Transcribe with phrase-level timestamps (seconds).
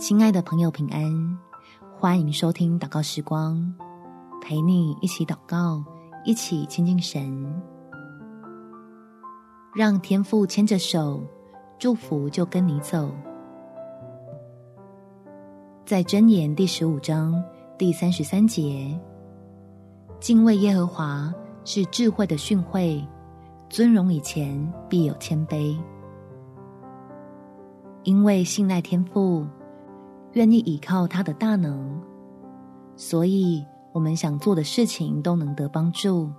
[0.00, 1.38] 亲爱的朋友，平安！
[1.98, 3.70] 欢迎收听祷告时光，
[4.40, 5.84] 陪你一起祷告，
[6.24, 7.62] 一起亲近神，
[9.74, 11.22] 让天父牵着手，
[11.78, 13.10] 祝福就跟你走。
[15.84, 17.34] 在箴言第十五章
[17.76, 18.98] 第三十三节，
[20.18, 21.30] 敬畏耶和华
[21.66, 23.06] 是智慧的训诲，
[23.68, 25.78] 尊荣以前必有谦卑。
[28.04, 29.46] 因为信赖天父，
[30.32, 32.00] 愿意倚靠他的大能，
[32.96, 36.30] 所以我们想做的事情都能得帮助，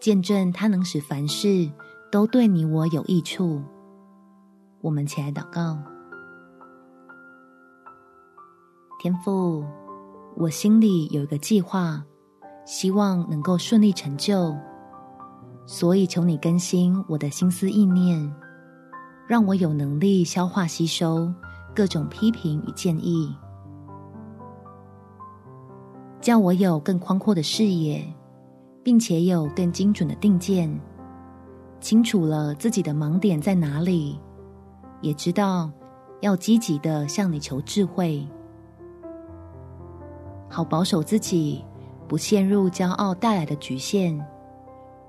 [0.00, 1.70] 见证他能使凡事
[2.10, 3.62] 都对你我有益处。
[4.80, 5.78] 我们起来祷告，
[9.00, 9.64] 天父，
[10.36, 12.02] 我心里有一个计划，
[12.64, 14.56] 希望能够顺利成就，
[15.66, 18.34] 所以求你更新我的心思意念。
[19.28, 21.32] 让我有能力消化吸收
[21.74, 23.34] 各种批评与建议，
[26.20, 28.04] 叫我有更宽阔的视野，
[28.82, 30.70] 并且有更精准的定见，
[31.80, 34.20] 清楚了自己的盲点在哪里，
[35.00, 35.70] 也知道
[36.20, 38.26] 要积极的向你求智慧，
[40.50, 41.64] 好保守自己
[42.06, 44.22] 不陷入骄傲带来的局限，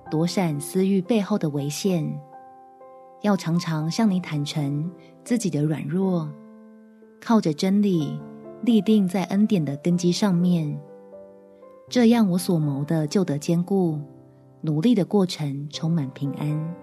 [0.09, 2.17] 躲闪私欲背后的危险。
[3.21, 4.91] 要常常向你坦诚
[5.23, 6.29] 自己的软弱，
[7.23, 8.19] 靠着真理
[8.63, 10.77] 立定在恩典的根基上面，
[11.87, 13.97] 这样我所谋的就得坚固，
[14.59, 16.75] 努力的过程充满平安。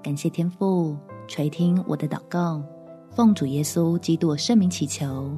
[0.00, 0.96] 感谢天父
[1.26, 2.62] 垂听我的祷告，
[3.10, 5.36] 奉主耶稣基督圣名祈求，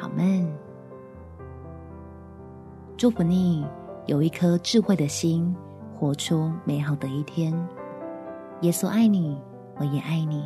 [0.00, 0.44] 阿们。
[2.96, 3.64] 祝福你
[4.06, 5.54] 有一颗智慧的心，
[5.94, 7.52] 活出美好的一天。
[8.62, 9.40] 耶稣爱你，
[9.78, 10.44] 我也爱你。